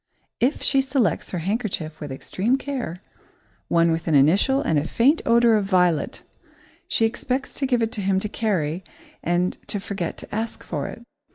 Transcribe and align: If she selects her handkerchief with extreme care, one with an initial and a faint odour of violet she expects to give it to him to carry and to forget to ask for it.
If 0.39 0.63
she 0.63 0.81
selects 0.81 1.29
her 1.29 1.37
handkerchief 1.37 1.99
with 1.99 2.11
extreme 2.11 2.57
care, 2.57 3.03
one 3.67 3.91
with 3.91 4.07
an 4.07 4.15
initial 4.15 4.59
and 4.59 4.79
a 4.79 4.87
faint 4.87 5.21
odour 5.27 5.53
of 5.53 5.65
violet 5.65 6.23
she 6.87 7.05
expects 7.05 7.53
to 7.53 7.67
give 7.67 7.83
it 7.83 7.91
to 7.91 8.01
him 8.01 8.19
to 8.21 8.27
carry 8.27 8.83
and 9.21 9.55
to 9.67 9.79
forget 9.79 10.17
to 10.17 10.33
ask 10.33 10.63
for 10.63 10.87
it. 10.87 11.03